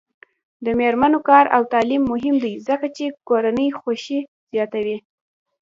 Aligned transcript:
د 0.65 0.67
میرمنو 0.79 1.19
کار 1.29 1.45
او 1.55 1.61
تعلیم 1.73 2.03
مهم 2.11 2.35
دی 2.43 2.53
ځکه 2.67 2.87
چې 2.97 3.05
کورنۍ 3.27 3.69
خوښۍ 3.79 4.19
زیاتوي. 4.53 4.97